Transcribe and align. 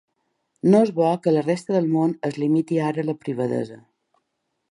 No 0.75 0.79
és 0.85 0.91
bo 0.99 1.09
que 1.25 1.31
a 1.33 1.33
la 1.35 1.43
resta 1.43 1.75
del 1.75 1.91
món 1.97 2.15
es 2.29 2.41
limiti 2.45 2.81
ara 2.89 3.07
la 3.11 3.17
privadesa. 3.27 3.79